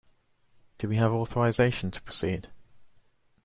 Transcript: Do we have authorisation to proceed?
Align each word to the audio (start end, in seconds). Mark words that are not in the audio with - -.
Do 0.79 0.87
we 0.87 0.97
have 0.97 1.13
authorisation 1.13 1.91
to 1.91 2.01
proceed? 2.01 2.47